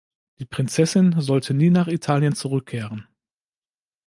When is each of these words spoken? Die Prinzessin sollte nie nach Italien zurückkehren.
Die 0.39 0.45
Prinzessin 0.45 1.21
sollte 1.21 1.53
nie 1.53 1.69
nach 1.69 1.87
Italien 1.87 2.33
zurückkehren. 2.33 3.07